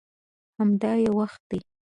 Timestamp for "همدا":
0.59-0.91